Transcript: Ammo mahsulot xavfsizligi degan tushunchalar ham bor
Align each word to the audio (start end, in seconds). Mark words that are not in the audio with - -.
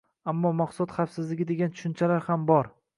Ammo 0.31 0.51
mahsulot 0.61 0.95
xavfsizligi 0.97 1.49
degan 1.53 1.77
tushunchalar 1.77 2.29
ham 2.31 2.53
bor 2.53 2.77